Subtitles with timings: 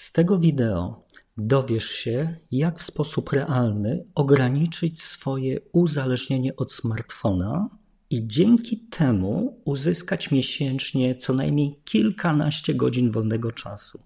[0.00, 1.02] Z tego wideo
[1.36, 7.68] dowiesz się, jak w sposób realny ograniczyć swoje uzależnienie od smartfona
[8.10, 14.00] i dzięki temu uzyskać miesięcznie co najmniej kilkanaście godzin wolnego czasu.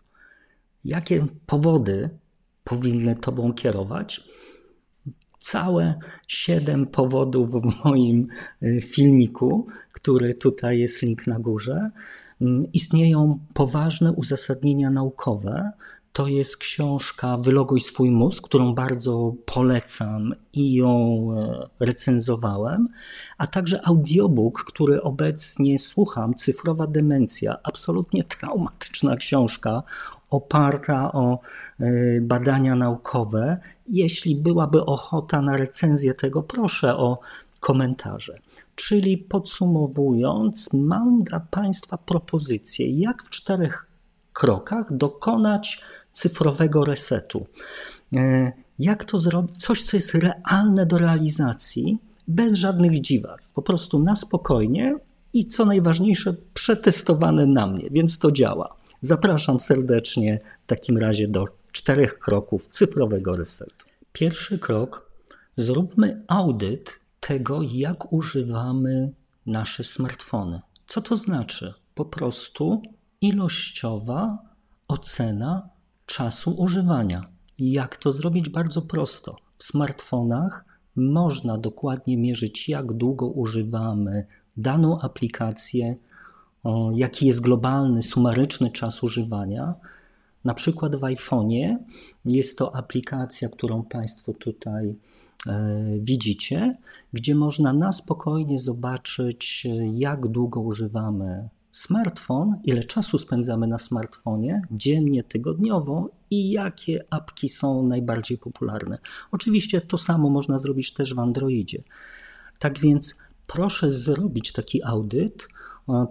[0.84, 2.10] Jakie powody
[2.64, 4.20] powinny Tobą kierować?
[5.38, 5.98] Całe
[6.28, 8.28] siedem powodów w moim
[8.62, 11.90] y, filmiku, który tutaj jest link na górze.
[12.44, 15.72] Mm, istnieją poważne uzasadnienia naukowe,
[16.12, 21.26] to jest książka Wyloguj swój mózg, którą bardzo polecam i ją
[21.80, 22.88] e, recenzowałem,
[23.38, 29.82] a także audiobook, który obecnie słucham, Cyfrowa demencja, absolutnie traumatyczna książka
[30.30, 31.40] oparta o
[31.80, 33.60] e, badania naukowe.
[33.88, 37.20] Jeśli byłaby ochota na recenzję tego, proszę o
[37.60, 38.38] komentarze.
[38.74, 43.86] Czyli podsumowując, mam dla Państwa propozycję, jak w czterech
[44.32, 45.82] krokach dokonać
[46.12, 47.46] cyfrowego resetu.
[48.16, 49.58] E, jak to zrobić?
[49.58, 51.98] Coś, co jest realne do realizacji,
[52.28, 54.96] bez żadnych dziwactw, po prostu na spokojnie
[55.32, 58.76] i co najważniejsze, przetestowane na mnie, więc to działa.
[59.00, 63.86] Zapraszam serdecznie w takim razie do czterech kroków cyfrowego resetu.
[64.12, 65.10] Pierwszy krok:
[65.56, 69.12] zróbmy audyt tego, jak używamy
[69.46, 70.60] nasze smartfony.
[70.86, 71.74] Co to znaczy?
[71.94, 72.82] Po prostu
[73.20, 74.38] ilościowa
[74.88, 75.68] ocena
[76.06, 77.28] czasu używania.
[77.58, 78.48] Jak to zrobić?
[78.48, 79.36] Bardzo prosto.
[79.56, 80.64] W smartfonach
[80.96, 85.96] można dokładnie mierzyć, jak długo używamy daną aplikację,
[86.94, 89.74] jaki jest globalny, sumaryczny czas używania.
[90.44, 91.76] Na przykład w iPhone'ie
[92.24, 94.94] jest to aplikacja, którą Państwo tutaj
[95.46, 96.74] e, widzicie,
[97.12, 105.22] gdzie można na spokojnie zobaczyć, jak długo używamy smartfon, ile czasu spędzamy na smartfonie dziennie,
[105.22, 108.98] tygodniowo i jakie apki są najbardziej popularne.
[109.32, 111.82] Oczywiście to samo można zrobić też w Androidzie.
[112.58, 115.48] Tak więc proszę zrobić taki audyt.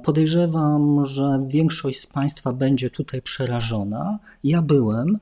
[0.03, 4.19] Podejrzewam, że większość z Państwa będzie tutaj przerażona.
[4.43, 5.19] Ja byłem.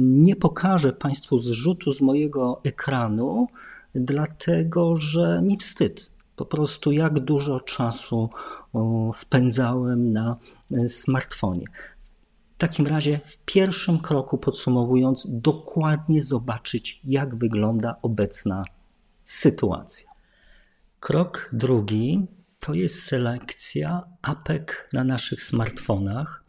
[0.00, 3.48] Nie pokażę Państwu zrzutu z mojego ekranu,
[3.94, 8.30] dlatego że mi wstyd po prostu jak dużo czasu
[9.12, 10.36] spędzałem na
[10.72, 11.64] e, smartfonie.
[12.54, 18.64] W takim razie, w pierwszym kroku podsumowując, dokładnie zobaczyć, jak wygląda obecna
[19.24, 20.10] sytuacja.
[21.00, 22.26] Krok drugi
[22.60, 26.44] to jest selekcja apek na naszych smartfonach.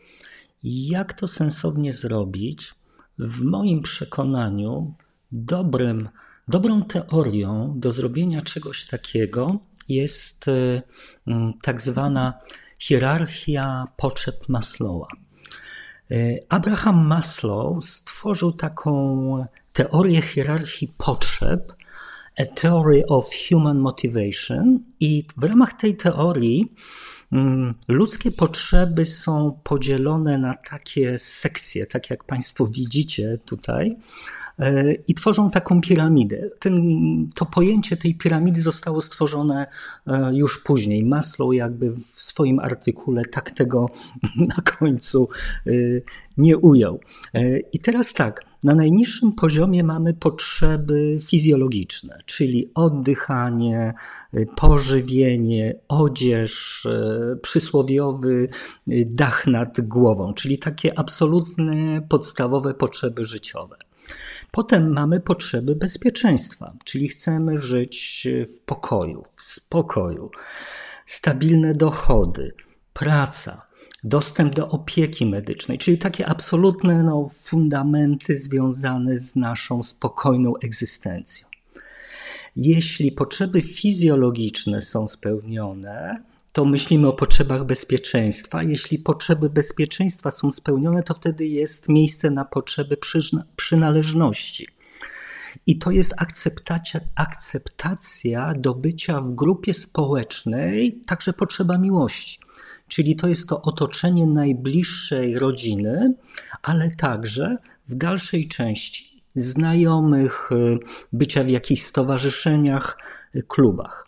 [0.63, 2.73] Jak to sensownie zrobić?
[3.19, 4.93] W moim przekonaniu,
[5.31, 6.09] dobrym,
[6.47, 9.59] dobrą teorią do zrobienia czegoś takiego
[9.89, 10.81] jest y,
[11.27, 12.33] mm, tak zwana
[12.79, 15.07] hierarchia potrzeb Maslowa.
[16.11, 21.73] Y, Abraham Maslow stworzył taką teorię hierarchii potrzeb,
[22.37, 26.75] A Theory of Human Motivation, i w ramach tej teorii
[27.31, 33.97] mm, ludzkie potrzeby są podzielone na takie sekcje, tak jak Państwo widzicie tutaj
[35.07, 36.49] i tworzą taką piramidę.
[36.59, 36.75] Ten,
[37.35, 39.67] to pojęcie tej piramidy zostało stworzone
[40.07, 41.05] e, już później.
[41.05, 43.89] Maslow jakby w swoim artykule tak tego
[44.55, 45.29] na końcu
[45.67, 45.71] e,
[46.37, 46.99] nie ujął.
[47.33, 53.93] E, I teraz tak, na najniższym poziomie mamy potrzeby fizjologiczne, czyli oddychanie,
[54.55, 56.87] pożywienie, odzież,
[57.41, 58.47] przysłowiowy
[59.05, 63.77] dach nad głową, czyli takie absolutne podstawowe potrzeby życiowe.
[64.51, 70.31] Potem mamy potrzeby bezpieczeństwa, czyli chcemy żyć w pokoju, w spokoju,
[71.05, 72.53] stabilne dochody,
[72.93, 73.66] praca,
[74.07, 81.47] dostęp do opieki medycznej, czyli takie absolutne no, fundamenty związane z naszą spokojną egzystencją.
[82.55, 86.23] Jeśli potrzeby fizjologiczne są spełnione,
[86.53, 88.63] to myślimy o potrzebach bezpieczeństwa.
[88.63, 92.97] Jeśli potrzeby bezpieczeństwa są spełnione, to wtedy jest miejsce na potrzeby
[93.55, 94.67] przynależności.
[95.65, 102.39] I to jest akceptacja, akceptacja do bycia w grupie społecznej, także potrzeba miłości.
[102.87, 106.13] Czyli to jest to otoczenie najbliższej rodziny,
[106.63, 107.57] ale także
[107.87, 110.49] w dalszej części znajomych,
[111.13, 112.97] bycia w jakichś stowarzyszeniach,
[113.47, 114.07] klubach.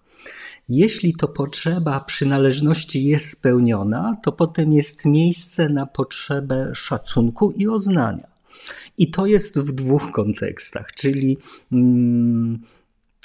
[0.70, 8.28] Jeśli to potrzeba przynależności jest spełniona, to potem jest miejsce na potrzebę szacunku i oznania.
[8.98, 11.38] I to jest w dwóch kontekstach, czyli
[11.72, 12.60] mm,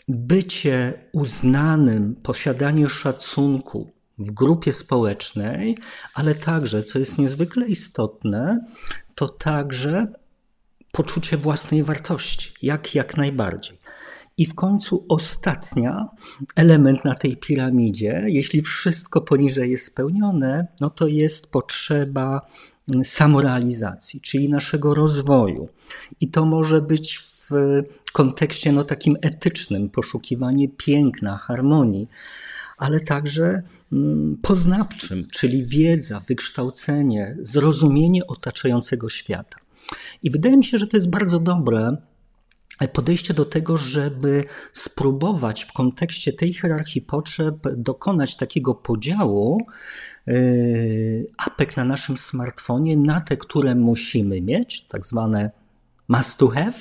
[0.09, 5.79] bycie uznanym, posiadanie szacunku w grupie społecznej,
[6.15, 8.67] ale także, co jest niezwykle istotne,
[9.15, 10.07] to także
[10.93, 13.79] poczucie własnej wartości, jak jak najbardziej.
[14.37, 16.09] I w końcu ostatnia
[16.57, 22.41] element na tej piramidzie, jeśli wszystko poniżej jest spełnione, no to jest potrzeba
[23.03, 25.69] samorealizacji, czyli naszego rozwoju.
[26.21, 27.83] I to może być w
[28.13, 32.09] kontekście no, takim etycznym, poszukiwanie piękna, harmonii,
[32.79, 39.57] ale także mm, poznawczym, czyli wiedza, wykształcenie, zrozumienie otaczającego świata.
[40.23, 41.97] I wydaje mi się, że to jest bardzo dobre
[42.93, 49.61] podejście do tego, żeby spróbować w kontekście tej hierarchii potrzeb dokonać takiego podziału
[50.27, 55.51] yy, apek na naszym smartfonie na te, które musimy mieć, tak zwane
[56.09, 56.73] must to have,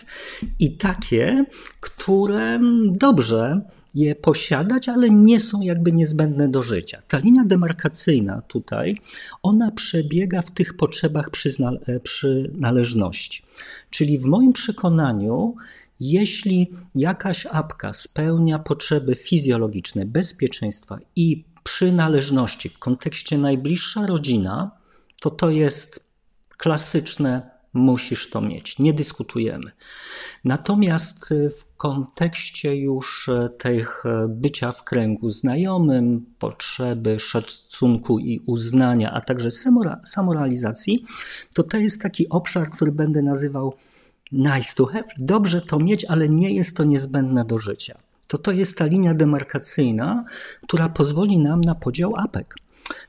[0.60, 1.46] i takie,
[1.80, 2.60] które
[2.92, 3.62] dobrze
[3.96, 7.02] je posiadać, ale nie są jakby niezbędne do życia.
[7.08, 8.98] Ta linia demarkacyjna tutaj,
[9.44, 11.30] ona przebiega w tych potrzebach
[12.04, 13.44] przynależności.
[13.90, 15.56] Czyli w moim przekonaniu,
[16.12, 24.72] jeśli jakaś apka spełnia potrzeby fizjologiczne, bezpieczeństwa i przynależności w kontekście najbliższa rodzina,
[25.22, 26.14] to to jest
[26.58, 29.72] klasyczne musisz to mieć, nie dyskutujemy.
[30.46, 38.42] Natomiast y, w kontekście już y, tych y, bycia w kręgu znajomym, potrzeby szacunku i
[38.46, 39.50] uznania, a także
[40.06, 41.06] samorealizacji,
[41.56, 43.74] to to jest taki obszar, który będę nazywał
[44.34, 47.98] nice to have, dobrze to mieć, ale nie jest to niezbędne do życia.
[48.28, 50.26] To to jest ta linia demarkacyjna,
[50.62, 52.56] która pozwoli nam na podział apek.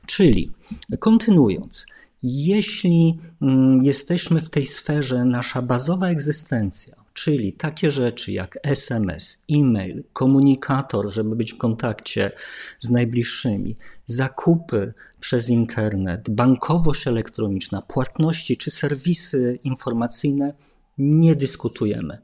[0.05, 0.51] Czyli
[0.99, 1.85] kontynuując,
[2.23, 10.03] jeśli mm, jesteśmy w tej sferze, nasza bazowa egzystencja, czyli takie rzeczy jak SMS, e-mail,
[10.13, 12.31] komunikator, żeby być w kontakcie
[12.79, 13.75] z najbliższymi,
[14.05, 20.53] zakupy przez internet, bankowość elektroniczna, płatności czy serwisy informacyjne,
[20.97, 22.17] nie dyskutujemy.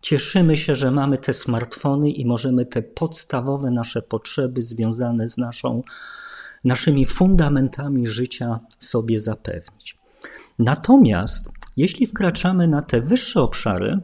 [0.00, 5.82] Cieszymy się, że mamy te smartfony i możemy te podstawowe nasze potrzeby związane z naszą
[6.64, 9.98] naszymi fundamentami życia sobie zapewnić.
[10.58, 13.98] Natomiast jeśli wkraczamy na te wyższe obszary,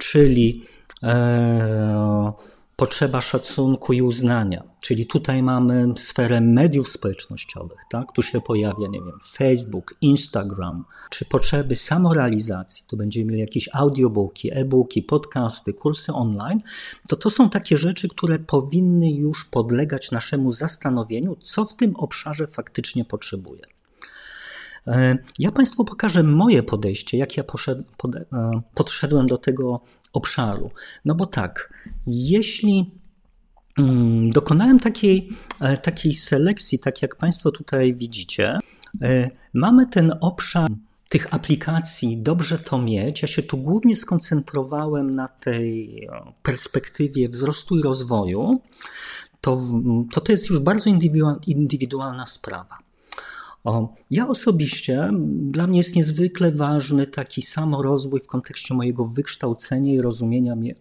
[0.00, 0.66] czyli
[1.02, 2.32] e,
[2.82, 8.12] potrzeba szacunku i uznania, czyli tutaj mamy sferę mediów społecznościowych, tak?
[8.14, 14.50] Tu się pojawia, nie wiem, Facebook, Instagram, czy potrzeby samorealizacji, tu będziemy mieli jakieś audiobooki,
[14.52, 16.58] e-booki, podcasty, kursy online,
[17.08, 22.46] to to są takie rzeczy, które powinny już podlegać naszemu zastanowieniu, co w tym obszarze
[22.46, 23.62] faktycznie potrzebuję.
[24.86, 29.80] E, ja Państwu pokażę moje podejście, jak ja e, podszedłem do tego
[30.12, 30.70] obszaru.
[31.04, 31.72] No bo tak,
[32.06, 32.90] jeśli
[33.78, 35.28] mm, dokonałem takiej,
[35.60, 38.58] e, takiej selekcji, tak jak Państwo tutaj widzicie,
[39.54, 40.70] mamy ten obszar
[41.08, 43.22] tych aplikacji, dobrze to mieć.
[43.22, 46.08] Ja się tu głównie skoncentrowałem na tej
[46.42, 48.60] perspektywie wzrostu i rozwoju.
[49.40, 49.60] To,
[50.12, 50.90] to, to jest już bardzo
[51.46, 52.78] indywidualna sprawa.
[53.64, 55.10] O, ja osobiście,
[55.50, 60.74] dla mnie jest niezwykle ważny taki samorozwój w kontekście mojego wykształcenia i rozumienia mnie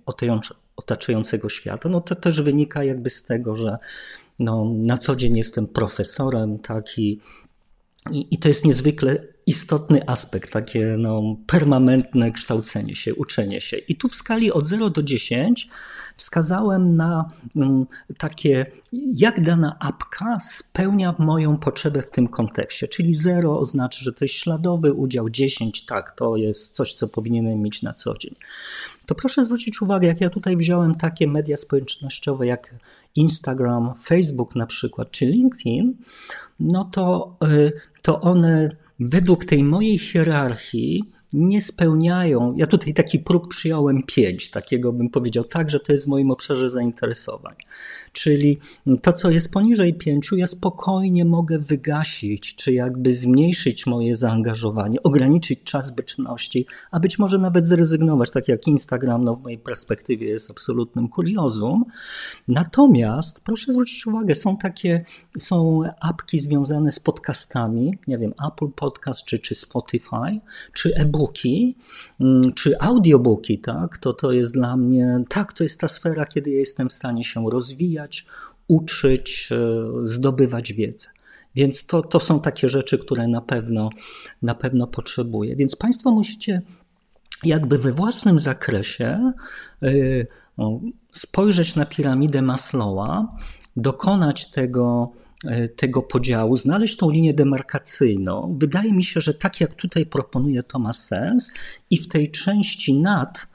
[0.75, 1.89] otaczającego świata.
[1.89, 3.77] No to też wynika jakby z tego, że
[4.39, 7.19] no, na co dzień jestem profesorem, taki
[8.11, 13.77] i, i to jest niezwykle istotny aspekt, takie no, permanentne kształcenie się, uczenie się.
[13.77, 15.69] I tu w skali od 0 do 10
[16.17, 17.85] wskazałem na um,
[18.17, 18.65] takie,
[19.15, 22.87] jak dana apka spełnia moją potrzebę w tym kontekście.
[22.87, 27.61] Czyli 0 oznacza, że to jest śladowy udział, 10 tak, to jest coś, co powinienem
[27.61, 28.35] mieć na co dzień.
[29.05, 32.75] To proszę zwrócić uwagę, jak ja tutaj wziąłem takie media społecznościowe jak
[33.15, 35.93] Instagram, Facebook na przykład, czy LinkedIn,
[36.59, 37.71] no to, y,
[38.01, 38.69] to one
[39.01, 42.53] według tej mojej hierarchii nie spełniają.
[42.57, 46.31] Ja tutaj taki próg przyjąłem pięć, takiego bym powiedział tak, że to jest w moim
[46.31, 47.55] obszarze zainteresowań.
[48.11, 48.59] Czyli
[49.01, 55.63] to, co jest poniżej pięciu, ja spokojnie mogę wygasić, czy jakby zmniejszyć moje zaangażowanie, ograniczyć
[55.63, 60.51] czas byczności, a być może nawet zrezygnować, tak jak Instagram, no w mojej perspektywie jest
[60.51, 61.85] absolutnym kuriozum.
[62.47, 65.05] Natomiast proszę zwrócić uwagę, są takie,
[65.39, 70.39] są apki związane z podcastami, nie wiem, Apple Podcast, czy, czy Spotify,
[70.73, 71.75] czy e e-booki
[72.19, 76.51] mm, czy audiobooki, tak, to to jest dla mnie, tak, to jest ta sfera, kiedy
[76.51, 78.25] ja jestem w stanie się rozwijać,
[78.67, 79.57] uczyć, e,
[80.03, 81.07] zdobywać wiedzę.
[81.55, 83.89] Więc to, to są takie rzeczy, które na pewno,
[84.41, 85.55] na pewno potrzebuję.
[85.55, 86.61] Więc Państwo musicie
[87.43, 89.33] jakby we własnym zakresie
[89.83, 89.89] e,
[91.11, 93.27] spojrzeć na piramidę Maslowa,
[93.77, 95.11] dokonać tego
[95.75, 98.55] tego podziału, znaleźć tą linię demarkacyjną.
[98.59, 101.51] Wydaje mi się, że tak jak tutaj proponuje, to ma sens
[101.89, 103.47] i w tej części nad,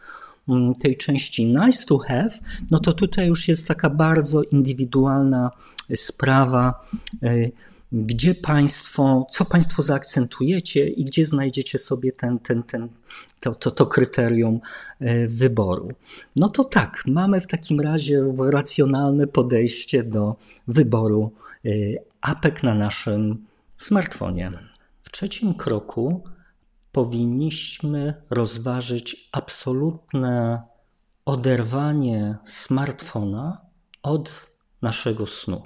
[0.49, 2.31] mm, tej części nice to have,
[2.71, 5.51] no to tutaj już jest taka bardzo indywidualna
[5.95, 6.89] sprawa,
[7.23, 7.51] e,
[7.93, 12.89] gdzie Państwo, co Państwo zaakcentujecie i gdzie znajdziecie sobie ten, ten, ten,
[13.41, 14.61] to, to, to kryterium
[15.01, 15.93] e, wyboru.
[16.37, 20.37] No to tak, mamy w takim razie racjonalne podejście do
[20.69, 21.46] wyboru e,
[22.21, 23.47] apek na naszym
[23.77, 24.53] smartfonie.
[25.01, 26.25] W trzecim kroku
[26.93, 30.63] powinniśmy rozważyć absolutne
[31.25, 33.61] oderwanie smartfona
[34.03, 34.47] od
[34.83, 35.63] naszego snu.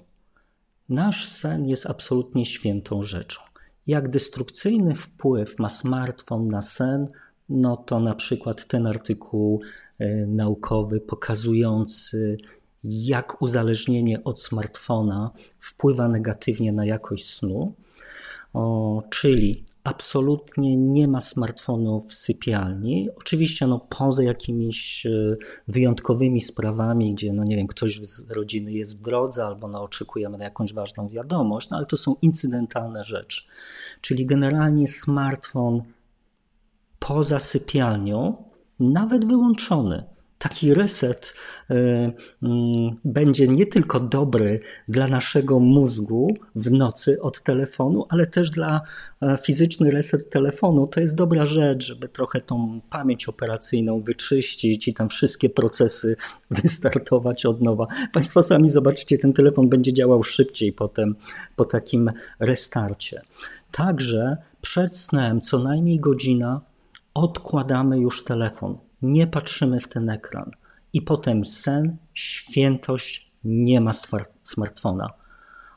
[0.89, 3.41] Nasz sen jest absolutnie świętą rzeczą.
[3.87, 7.09] Jak destrukcyjny wpływ ma smartfon na sen,
[7.49, 9.61] no to na przykład ten artykuł
[9.99, 12.37] e, naukowy pokazujący,
[12.85, 17.75] jak uzależnienie od smartfona wpływa negatywnie na jakość snu,
[18.55, 23.09] o, czyli absolutnie nie ma smartfonów w sypialni.
[23.19, 25.37] Oczywiście no, poza jakimiś e,
[25.69, 30.39] wyjątkowymi sprawami, gdzie no nie wiem, ktoś z rodziny jest w drodze albo no, oczekujemy
[30.39, 33.43] na jakąś ważną wiadomość, no ale to są incydentalne rzeczy.
[34.01, 35.83] Czyli generalnie smartfon
[36.99, 38.45] poza sypialnią,
[38.81, 40.05] nawet wyłączony,
[40.41, 41.35] taki reset
[41.71, 41.75] y,
[42.43, 48.81] mm, będzie nie tylko dobry dla naszego mózgu w nocy od telefonu, ale też dla
[49.23, 50.89] e, fizyczny reset telefonu.
[50.89, 56.17] To jest dobra rzecz, żeby trochę tą pamięć operacyjną wyczyścić i tam wszystkie procesy
[56.63, 57.87] wystartować od nowa.
[58.13, 61.15] Państwo sami zobaczycie, ten telefon będzie działał szybciej potem
[61.57, 63.23] po takim restarcie.
[63.73, 66.61] Także przed snem co najmniej godzina
[67.15, 70.51] odkładamy już telefon nie patrzymy w ten ekran.
[70.93, 73.91] I potem sen, świętość, nie ma
[74.43, 75.11] smartfona.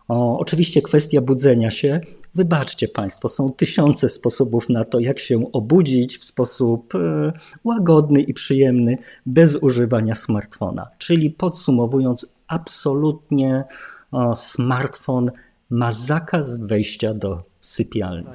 [0.08, 2.02] O, oczywiście kwestia budzenia się.
[2.36, 8.34] Wybaczcie Państwo, są tysiące sposobów na to, jak się obudzić w sposób e, łagodny i
[8.34, 10.88] przyjemny, bez używania smartfona.
[10.98, 13.64] Czyli podsumowując, absolutnie
[14.12, 15.32] o, smartfon
[15.70, 18.28] ma zakaz wejścia do sypialni.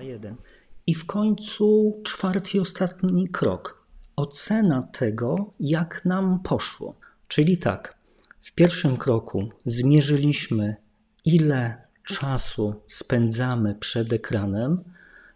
[0.87, 3.78] I w końcu czwarty i ostatni krok
[4.19, 6.95] ocena tego, jak nam poszło.
[7.29, 7.99] Czyli tak,
[8.41, 10.77] w pierwszym kroku zmierzyliśmy,
[11.25, 14.85] ile czasu spędzamy przed ekranem.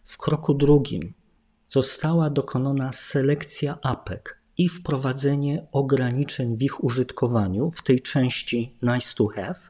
[0.05, 1.13] W kroku drugim
[1.69, 9.27] została dokonana selekcja apek i wprowadzenie ograniczeń w ich użytkowaniu w tej części nice to
[9.27, 9.61] have.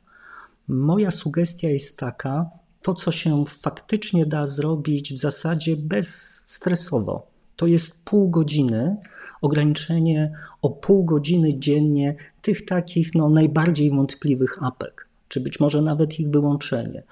[0.69, 2.51] Moja sugestia jest taka,
[2.83, 7.32] to co się faktycznie da zrobić w zasadzie bezstresowo
[7.63, 8.97] to jest pół godziny,
[9.43, 16.21] ograniczenie o pół godziny dziennie tych takich no, najbardziej wątpliwych apek, czy być może nawet
[16.21, 17.03] ich wyłączenie.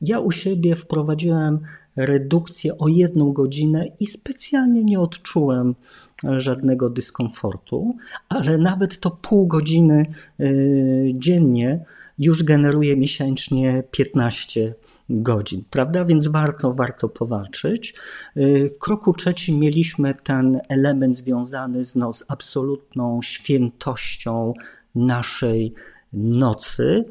[0.00, 1.60] Ja u siebie wprowadziłem
[1.96, 5.74] redukcję o jedną godzinę i specjalnie nie odczułem
[6.38, 7.96] żadnego dyskomfortu,
[8.28, 10.06] ale nawet to pół godziny
[10.40, 11.84] y, dziennie
[12.18, 14.74] już generuje miesięcznie 15
[15.10, 16.04] godzin, prawda?
[16.04, 17.94] Więc warto, warto powalczyć.
[18.36, 24.54] Y, w kroku trzecim mieliśmy ten element związany z, no, z absolutną świętością
[24.94, 25.74] naszej
[26.12, 27.04] nocy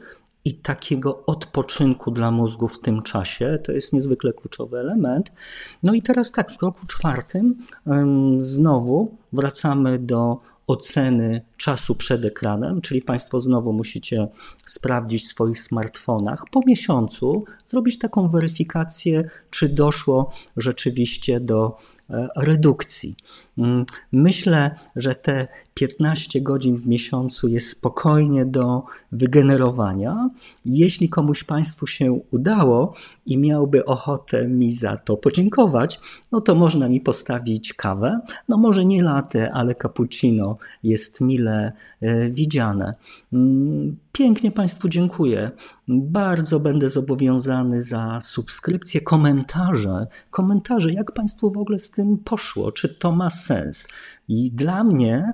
[0.46, 3.60] i takiego odpoczynku dla mózgu w tym czasie.
[3.64, 5.32] To jest niezwykle kluczowy element.
[5.84, 7.56] No i teraz tak, w kroku czwartym
[8.40, 14.28] znowu wracamy do oceny czasu przed ekranem, czyli Państwo znowu musicie
[14.66, 16.44] sprawdzić w swoich smartfonach.
[16.52, 21.78] Po miesiącu, zrobić taką weryfikację, czy doszło rzeczywiście do
[22.36, 23.16] redukcji.
[23.58, 30.30] Mm, myślę, że te 15 godzin w miesiącu jest spokojnie do wygenerowania.
[30.66, 32.94] Jeśli komuś Państwu się udało
[33.26, 36.00] i miałby ochotę mi za to podziękować,
[36.32, 38.20] no to można mi postawić kawę.
[38.50, 41.72] No może nie latę, ale cappuccino jest mile
[42.02, 42.94] e, widziane.
[43.34, 45.52] Mm, pięknie Państwu dziękuję.
[45.88, 50.08] Bardzo będę zobowiązany za subskrypcję, komentarze.
[50.30, 52.72] Komentarze, jak Państwu w ogóle z tym poszło?
[52.72, 53.88] Czy to ma sens?
[54.28, 55.34] I dla mnie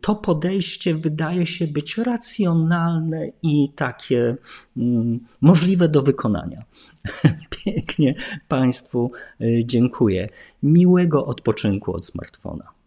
[0.00, 4.36] to podejście wydaje się być racjonalne i takie
[4.76, 6.64] mm, możliwe do wykonania.
[7.64, 8.14] Pięknie
[8.48, 10.28] Państwu y, dziękuję.
[10.62, 12.79] Miłego odpoczynku od smartfona.